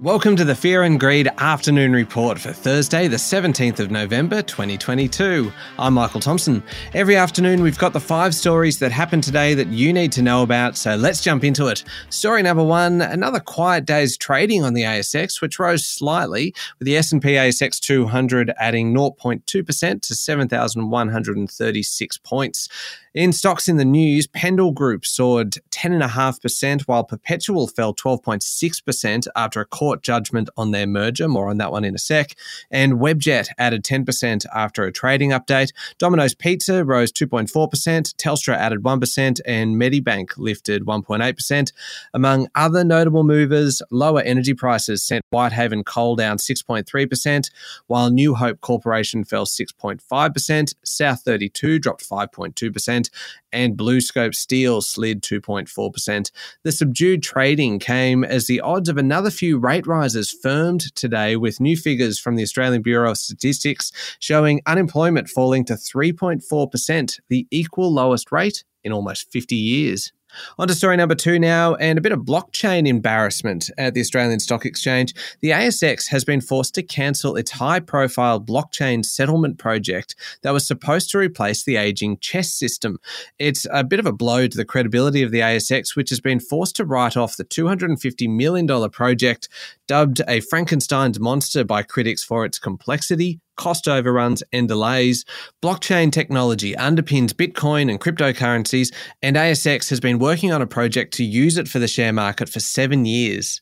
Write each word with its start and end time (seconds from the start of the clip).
Welcome 0.00 0.36
to 0.36 0.44
the 0.44 0.54
Fear 0.54 0.84
and 0.84 1.00
Greed 1.00 1.28
Afternoon 1.38 1.92
Report 1.92 2.38
for 2.38 2.52
Thursday, 2.52 3.08
the 3.08 3.16
17th 3.16 3.80
of 3.80 3.90
November, 3.90 4.42
2022. 4.42 5.52
I'm 5.76 5.94
Michael 5.94 6.20
Thomson. 6.20 6.62
Every 6.94 7.16
afternoon, 7.16 7.62
we've 7.62 7.78
got 7.78 7.94
the 7.94 7.98
five 7.98 8.32
stories 8.32 8.78
that 8.78 8.92
happened 8.92 9.24
today 9.24 9.54
that 9.54 9.66
you 9.66 9.92
need 9.92 10.12
to 10.12 10.22
know 10.22 10.44
about, 10.44 10.76
so 10.76 10.94
let's 10.94 11.20
jump 11.20 11.42
into 11.42 11.66
it. 11.66 11.82
Story 12.10 12.44
number 12.44 12.62
one 12.62 13.00
another 13.00 13.40
quiet 13.40 13.86
day's 13.86 14.16
trading 14.16 14.62
on 14.62 14.74
the 14.74 14.82
ASX, 14.82 15.42
which 15.42 15.58
rose 15.58 15.84
slightly, 15.84 16.54
with 16.78 16.86
the 16.86 16.96
S&P 16.96 17.30
ASX 17.30 17.80
200 17.80 18.54
adding 18.56 18.94
0.2% 18.94 20.02
to 20.02 20.14
7,136 20.14 22.18
points. 22.18 22.68
In 23.14 23.32
stocks 23.32 23.68
in 23.68 23.78
the 23.78 23.84
news, 23.84 24.28
Pendal 24.28 24.72
Group 24.72 25.04
soared 25.04 25.54
10.5%, 25.70 26.82
while 26.82 27.02
Perpetual 27.02 27.66
fell 27.66 27.92
12.6% 27.92 29.26
after 29.34 29.60
a 29.60 29.66
court 29.88 30.02
judgment 30.02 30.50
on 30.58 30.70
their 30.70 30.86
merger. 30.86 31.26
More 31.28 31.48
on 31.48 31.56
that 31.56 31.72
one 31.72 31.82
in 31.82 31.94
a 31.94 31.98
sec. 31.98 32.34
And 32.70 32.94
Webjet 32.94 33.48
added 33.56 33.82
10% 33.84 34.44
after 34.54 34.84
a 34.84 34.92
trading 34.92 35.30
update. 35.30 35.72
Domino's 35.96 36.34
Pizza 36.34 36.84
rose 36.84 37.10
2.4%, 37.10 38.14
Telstra 38.16 38.54
added 38.54 38.82
1%, 38.82 39.40
and 39.46 39.76
Medibank 39.76 40.36
lifted 40.36 40.84
1.8%. 40.84 41.72
Among 42.12 42.48
other 42.54 42.84
notable 42.84 43.24
movers, 43.24 43.80
lower 43.90 44.20
energy 44.20 44.52
prices 44.52 45.02
sent 45.02 45.24
Whitehaven 45.30 45.84
Coal 45.84 46.16
down 46.16 46.36
6.3%, 46.36 47.50
while 47.86 48.10
New 48.10 48.34
Hope 48.34 48.60
Corporation 48.60 49.24
fell 49.24 49.46
6.5%, 49.46 50.74
South 50.84 51.22
32 51.22 51.78
dropped 51.78 52.06
5.2% 52.06 53.08
and 53.52 53.76
BlueScope 53.76 54.34
Steel 54.34 54.80
slid 54.82 55.22
2.4%. 55.22 56.30
The 56.64 56.72
subdued 56.72 57.22
trading 57.22 57.78
came 57.78 58.24
as 58.24 58.46
the 58.46 58.60
odds 58.60 58.88
of 58.88 58.96
another 58.96 59.30
few 59.30 59.58
rate 59.58 59.86
rises 59.86 60.30
firmed 60.30 60.94
today, 60.94 61.36
with 61.36 61.60
new 61.60 61.76
figures 61.76 62.18
from 62.18 62.36
the 62.36 62.42
Australian 62.42 62.82
Bureau 62.82 63.10
of 63.10 63.18
Statistics 63.18 63.92
showing 64.18 64.60
unemployment 64.66 65.28
falling 65.28 65.64
to 65.66 65.74
3.4%, 65.74 67.20
the 67.28 67.46
equal 67.50 67.92
lowest 67.92 68.32
rate 68.32 68.64
in 68.84 68.92
almost 68.92 69.30
50 69.32 69.56
years. 69.56 70.12
On 70.58 70.68
to 70.68 70.74
story 70.74 70.96
number 70.96 71.14
two 71.14 71.38
now, 71.38 71.74
and 71.76 71.98
a 71.98 72.02
bit 72.02 72.12
of 72.12 72.20
blockchain 72.20 72.86
embarrassment 72.86 73.70
at 73.78 73.94
the 73.94 74.00
Australian 74.00 74.40
Stock 74.40 74.66
Exchange. 74.66 75.14
The 75.40 75.50
ASX 75.50 76.08
has 76.08 76.24
been 76.24 76.40
forced 76.40 76.74
to 76.74 76.82
cancel 76.82 77.36
its 77.36 77.50
high 77.50 77.80
profile 77.80 78.40
blockchain 78.40 79.04
settlement 79.04 79.58
project 79.58 80.14
that 80.42 80.52
was 80.52 80.66
supposed 80.66 81.10
to 81.10 81.18
replace 81.18 81.64
the 81.64 81.76
aging 81.76 82.18
CHESS 82.18 82.52
system. 82.54 82.98
It's 83.38 83.66
a 83.72 83.84
bit 83.84 84.00
of 84.00 84.06
a 84.06 84.12
blow 84.12 84.46
to 84.46 84.56
the 84.56 84.64
credibility 84.64 85.22
of 85.22 85.30
the 85.30 85.40
ASX, 85.40 85.96
which 85.96 86.10
has 86.10 86.20
been 86.20 86.40
forced 86.40 86.76
to 86.76 86.84
write 86.84 87.16
off 87.16 87.36
the 87.36 87.44
$250 87.44 88.28
million 88.28 88.90
project, 88.90 89.48
dubbed 89.86 90.20
a 90.28 90.40
Frankenstein's 90.40 91.20
monster 91.20 91.64
by 91.64 91.82
critics 91.82 92.22
for 92.22 92.44
its 92.44 92.58
complexity, 92.58 93.40
cost 93.58 93.86
overruns, 93.86 94.42
and 94.52 94.66
delays. 94.66 95.26
Blockchain 95.62 96.10
technology 96.10 96.72
underpins 96.74 97.32
Bitcoin 97.32 97.90
and 97.90 98.00
cryptocurrencies, 98.00 98.94
and 99.20 99.36
ASX 99.36 99.90
has 99.90 100.00
been 100.00 100.18
working 100.18 100.50
on 100.50 100.62
a 100.62 100.66
project 100.66 101.12
to 101.14 101.24
use 101.24 101.58
it 101.58 101.68
for 101.68 101.78
the 101.78 101.88
share 101.88 102.12
market 102.12 102.48
for 102.48 102.60
seven 102.60 103.04
years. 103.04 103.60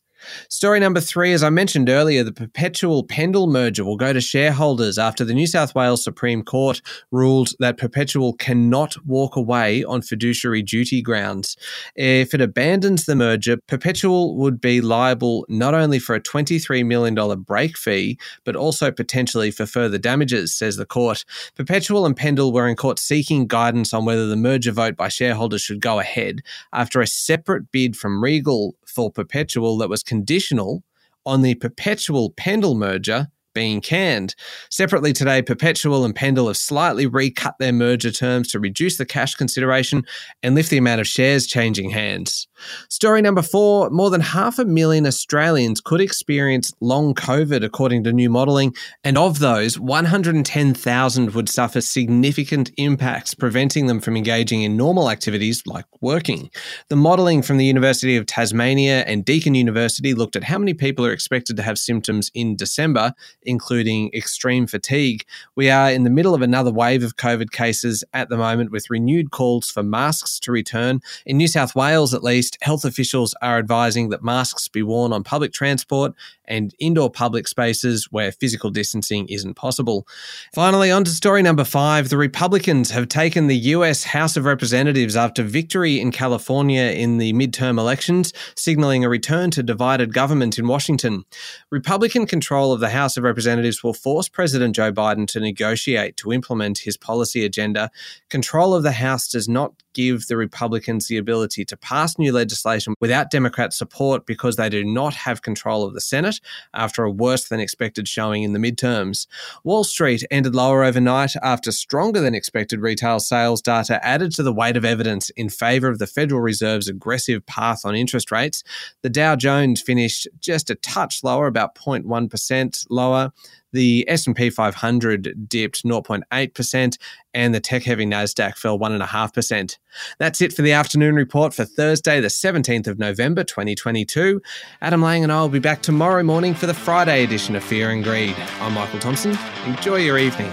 Story 0.49 0.81
number 0.81 1.01
three, 1.01 1.33
as 1.33 1.43
I 1.43 1.51
mentioned 1.51 1.89
earlier, 1.89 2.23
the 2.23 2.33
Perpetual 2.33 3.05
Pendal 3.05 3.47
merger 3.47 3.85
will 3.85 3.97
go 3.97 4.13
to 4.13 4.21
shareholders 4.21 4.99
after 4.99 5.25
the 5.25 5.35
New 5.35 5.47
South 5.47 5.75
Wales 5.75 6.03
Supreme 6.03 6.43
Court 6.43 6.81
ruled 7.11 7.51
that 7.59 7.79
Perpetual 7.79 8.35
cannot 8.35 8.97
walk 9.07 9.37
away 9.37 9.85
on 9.85 10.03
fiduciary 10.03 10.63
duty 10.63 11.03
grounds. 11.03 11.57
If 11.95 12.35
it 12.35 12.41
abandons 12.41 13.07
the 13.07 13.17
merger, 13.17 13.59
Perpetual 13.67 14.37
would 14.37 14.61
be 14.61 14.81
liable 14.81 15.47
not 15.49 15.75
only 15.75 15.99
for 15.99 16.15
a 16.15 16.21
$23 16.21 16.85
million 16.87 17.15
break 17.43 17.77
fee, 17.77 18.19
but 18.45 18.57
also 18.57 18.91
potentially 18.91 19.51
for 19.51 19.67
further 19.67 19.99
damages, 19.99 20.55
says 20.55 20.77
the 20.77 20.87
court. 20.87 21.25
Perpetual 21.55 22.07
and 22.07 22.17
Pendal 22.17 22.53
were 22.53 22.69
in 22.69 22.77
court 22.77 22.99
seeking 22.99 23.47
guidance 23.47 23.93
on 23.93 24.05
whether 24.05 24.27
the 24.27 24.37
merger 24.37 24.73
vote 24.73 24.97
by 24.97 25.09
shareholders 25.09 25.63
should 25.63 25.81
go 25.81 25.99
ahead 25.99 26.41
after 26.73 27.01
a 27.01 27.07
separate 27.07 27.71
bid 27.71 27.97
from 27.97 28.23
Regal 28.23 28.75
for 28.97 29.11
Perpetual 29.11 29.77
that 29.79 29.91
was 29.91 30.03
conditional 30.03 30.83
on 31.27 31.43
the 31.43 31.55
Perpetual 31.57 32.31
Pendal 32.31 32.75
merger 32.75 33.29
being 33.53 33.83
canned. 33.83 34.35
Separately 34.71 35.13
today, 35.13 35.43
Perpetual 35.43 36.05
and 36.05 36.15
Pendal 36.15 36.47
have 36.47 36.57
slightly 36.57 37.07
recut 37.07 37.55
their 37.59 37.73
merger 37.73 38.11
terms 38.11 38.49
to 38.49 38.59
reduce 38.59 38.97
the 38.97 39.07
cash 39.07 39.35
consideration 39.35 40.05
and 40.43 40.55
lift 40.55 40.71
the 40.71 40.79
amount 40.79 41.01
of 41.01 41.07
shares 41.07 41.47
changing 41.47 41.91
hands. 41.91 42.49
Story 42.89 43.23
number 43.23 43.43
four 43.43 43.91
more 43.91 44.11
than 44.11 44.21
half 44.21 44.59
a 44.59 44.65
million 44.65 45.07
Australians 45.07 45.81
could 45.81 46.01
experience 46.01 46.73
long 46.81 47.15
COVID, 47.15 47.65
according 47.65 48.05
to 48.05 48.13
new 48.13 48.31
modelling, 48.31 48.75
and 49.05 49.19
of 49.19 49.39
those, 49.39 49.79
110,000 49.79 51.35
would 51.35 51.49
suffer 51.49 51.81
significant 51.81 52.71
impacts, 52.77 53.35
preventing 53.35 53.87
them 53.87 54.01
from 54.01 54.17
engaging 54.17 54.63
in 54.63 54.77
normal 54.77 55.11
activities 55.11 55.63
like 55.67 55.87
working. 56.01 56.51
The 56.89 56.97
modelling 56.97 57.43
from 57.43 57.57
the 57.57 57.67
University 57.67 58.17
of 58.17 58.27
Tasmania 58.27 59.05
and 59.07 59.25
Deakin 59.25 59.55
University 59.55 60.15
looked 60.15 60.37
at 60.37 60.45
how 60.45 60.59
many 60.59 60.75
people 60.75 61.05
are 61.07 61.13
expected 61.13 61.57
to 61.57 61.63
have 61.63 61.79
symptoms 61.79 62.31
in 62.35 62.57
December 62.57 63.15
including 63.43 64.11
extreme 64.13 64.67
fatigue. 64.67 65.25
We 65.55 65.71
are 65.71 65.91
in 65.91 66.05
the 66.05 66.11
middle 66.11 66.35
of 66.35 66.43
another 66.43 66.73
wave 66.73 67.03
of 67.03 67.17
COVID 67.17 67.51
cases 67.51 68.05
at 68.13 68.29
the 68.29 68.37
moment 68.37 68.71
with 68.71 68.91
renewed 68.91 69.31
calls 69.31 69.71
for 69.71 69.83
masks 69.83 70.39
to 70.41 70.53
return. 70.53 71.01
In 71.25 71.37
New 71.37 71.49
South 71.49 71.75
Wales, 71.75 72.15
at 72.15 72.25
least, 72.25 72.46
health 72.61 72.85
officials 72.85 73.35
are 73.43 73.59
advising 73.59 74.09
that 74.11 74.23
masks 74.23 74.69
be 74.69 74.83
worn 74.83 75.13
on 75.13 75.25
public 75.25 75.53
transport 75.53 76.13
and 76.45 76.75
indoor 76.79 77.11
public 77.11 77.49
spaces 77.49 78.07
where 78.11 78.33
physical 78.33 78.71
distancing 78.71 79.29
isn't 79.29 79.55
possible. 79.55 80.07
Finally, 80.55 80.91
on 80.91 81.05
to 81.05 81.11
story 81.11 81.43
number 81.43 81.65
five. 81.65 82.09
The 82.09 82.17
Republicans 82.17 82.91
have 82.91 83.09
taken 83.09 83.47
the 83.47 83.57
US 83.57 84.05
House 84.05 84.37
of 84.37 84.45
Representatives 84.45 85.17
after 85.17 85.43
victory 85.43 86.01
in 86.01 86.13
California 86.13 86.83
in 86.83 87.19
the 87.19 87.33
midterm 87.33 87.79
elections, 87.79 88.33
signaling 88.55 89.05
a 89.05 89.09
return 89.09 89.51
to 89.53 89.63
divided 89.63 90.15
government 90.15 90.59
in 90.59 90.67
Washington. 90.67 91.25
Republican 91.71 92.27
control 92.27 92.73
of 92.73 92.81
the 92.81 92.91
House 92.91 93.17
of 93.17 93.25
Representatives 93.25 93.83
will 93.83 93.95
force 93.95 94.29
President 94.29 94.77
Joe 94.77 94.93
Biden 94.93 95.27
to 95.29 95.41
negotiate 95.41 96.17
to 96.19 96.33
implement 96.33 96.79
his 96.79 96.97
policy 96.97 97.45
agenda. 97.45 97.91
Control 98.31 98.75
of 98.75 98.83
the 98.83 98.93
House 98.93 99.29
does 99.29 99.49
not 99.49 99.75
give 99.97 100.27
the 100.27 100.37
Republicans 100.37 101.09
the 101.09 101.17
ability 101.17 101.65
to 101.65 101.77
pass 101.77 102.19
new 102.19 102.31
legislation 102.31 102.95
without 103.01 103.31
Democrat 103.31 103.73
support 103.73 104.27
because 104.27 104.57
they 104.57 104.69
do 104.69 104.85
not 104.85 105.15
have 105.15 105.41
control 105.41 105.85
of 105.85 105.95
the 105.95 106.03
Senate 106.03 106.39
after 106.75 107.03
a 107.03 107.11
worse 107.11 107.49
than 107.49 107.61
expected 107.61 108.07
showing 108.07 108.43
in 108.43 108.53
the 108.53 108.59
midterms. 108.59 109.27
Wall 109.65 109.85
Street 109.85 110.23
ended 110.31 110.55
lower 110.55 110.85
overnight 110.85 111.35
after 111.43 111.73
stronger 111.73 112.21
than 112.21 112.35
expected 112.35 112.83
retail 112.83 113.19
sales 113.19 113.63
data 113.63 114.05
added 114.05 114.33
to 114.33 114.43
the 114.43 114.53
weight 114.53 114.77
of 114.77 114.85
evidence 114.85 115.31
in 115.31 115.49
favor 115.49 115.89
of 115.89 115.99
the 115.99 116.07
Federal 116.07 116.43
Reserve's 116.43 116.89
aggressive 116.89 117.47
path 117.47 117.87
on 117.87 117.97
interest 117.97 118.31
rates. 118.31 118.63
The 119.01 119.09
Dow 119.09 119.35
Jones 119.35 119.81
finished 119.81 120.29
just 120.41 120.69
a 120.69 120.75
touch 120.75 121.25
lower, 121.25 121.47
about 121.47 121.75
0.1% 121.75 122.87
lower. 122.91 123.33
The 123.77 124.09
S&P 124.09 124.49
500 124.49 125.51
dipped 125.51 125.85
0.8% 125.85 126.99
and 127.35 127.55
the 127.55 127.61
tech-heavy 127.61 128.07
Nasdaq 128.07 128.57
fell 128.57 128.79
1.5%. 128.79 129.77
That's 130.19 130.41
it 130.41 130.55
for 130.55 130.63
the 130.63 130.73
afternoon 130.73 131.15
report 131.15 131.53
for 131.53 131.67
Thursday, 131.67 132.19
the 132.19 132.29
17th 132.29 132.87
of 132.87 132.99
November 132.99 133.45
2022. 133.45 134.41
Adam 134.81 135.03
Lang 135.03 135.25
and 135.25 135.31
I 135.31 135.43
will 135.43 135.51
be 135.51 135.59
back 135.59 135.83
tomorrow 135.83 136.23
morning 136.23 136.55
for 136.55 136.65
the 136.65 136.73
Friday 136.73 137.23
edition 137.23 137.55
of 137.55 137.63
Fear 137.63 137.91
and 137.91 138.03
Greed. 138.03 138.35
I'm 138.61 138.73
Michael 138.73 138.99
Thomson. 138.99 139.37
Enjoy 139.67 139.97
your 139.97 140.17
evening. 140.17 140.51